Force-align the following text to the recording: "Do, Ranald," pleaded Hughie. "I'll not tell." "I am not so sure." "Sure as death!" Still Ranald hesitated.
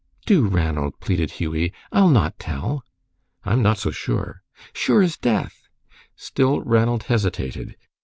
"Do, 0.25 0.47
Ranald," 0.47 0.99
pleaded 0.99 1.33
Hughie. 1.33 1.71
"I'll 1.91 2.09
not 2.09 2.39
tell." 2.39 2.83
"I 3.43 3.53
am 3.53 3.61
not 3.61 3.77
so 3.77 3.91
sure." 3.91 4.41
"Sure 4.73 5.03
as 5.03 5.15
death!" 5.15 5.67
Still 6.15 6.61
Ranald 6.63 7.03
hesitated. 7.03 7.75